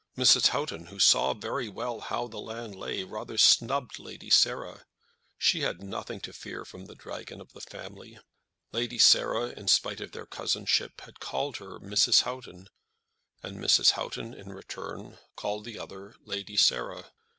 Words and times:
Mrs. 0.17 0.47
Houghton, 0.47 0.87
who 0.87 0.97
saw 0.97 1.35
very 1.35 1.69
well 1.69 1.99
how 1.99 2.27
the 2.27 2.39
land 2.39 2.75
lay, 2.75 3.03
rather 3.03 3.37
snubbed 3.37 3.99
Lady 3.99 4.31
Sarah. 4.31 4.87
She 5.37 5.61
had 5.61 5.83
nothing 5.83 6.19
to 6.21 6.33
fear 6.33 6.65
from 6.65 6.87
the 6.87 6.95
dragon 6.95 7.39
of 7.39 7.53
the 7.53 7.61
family. 7.61 8.17
Lady 8.71 8.97
Sarah, 8.97 9.49
in 9.51 9.67
spite 9.67 10.01
of 10.01 10.11
their 10.11 10.25
cousinship, 10.25 11.01
had 11.01 11.19
called 11.19 11.57
her 11.57 11.79
Mrs. 11.79 12.21
Houghton, 12.23 12.67
and 13.43 13.59
Mrs. 13.59 13.91
Houghton, 13.91 14.33
in 14.33 14.49
return, 14.51 15.19
called 15.35 15.65
the 15.65 15.77
other 15.77 16.15
Lady 16.25 16.57
Sarah. 16.57 17.11